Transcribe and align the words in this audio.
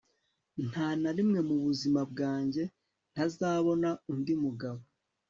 nta 0.67 0.87
na 1.01 1.11
rimwe 1.17 1.39
mu 1.47 1.55
buzima 1.65 2.01
bwanjye 2.11 2.63
ntazabona 3.13 3.89
undi 4.11 4.33
mugabo 4.43 4.81